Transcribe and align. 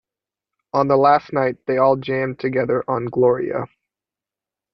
On 0.73 0.87
the 0.87 0.97
last 0.97 1.31
night 1.31 1.63
they 1.67 1.77
all 1.77 1.95
jammed 1.95 2.39
together 2.39 2.83
on 2.87 3.05
"Gloria". 3.05 3.67